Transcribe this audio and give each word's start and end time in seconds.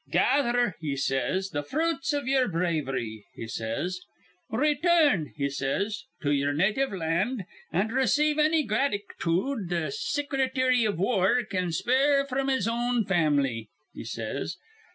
'Gather,' 0.11 0.75
he 0.79 0.95
says, 0.95 1.51
'th' 1.51 1.63
fruits 1.67 2.11
iv 2.11 2.27
ye'er 2.27 2.47
bravery,' 2.47 3.23
he 3.35 3.45
says. 3.47 3.99
'Return,' 4.49 5.31
he 5.35 5.47
says, 5.47 6.05
'to 6.23 6.31
ye'er 6.31 6.53
native 6.55 6.91
land, 6.91 7.45
an' 7.71 7.89
receive 7.89 8.39
anny 8.39 8.63
gratichood 8.65 9.69
th' 9.69 9.93
Sicrety 9.93 10.87
iv 10.87 10.97
War 10.97 11.43
can 11.43 11.71
spare 11.71 12.25
fr'm 12.25 12.47
his 12.47 12.67
own 12.67 13.05
fam'ly,' 13.05 13.69
he 13.93 14.03
says. 14.03 14.57